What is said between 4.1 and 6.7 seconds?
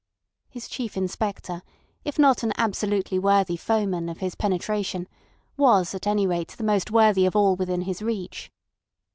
his penetration, was at any rate the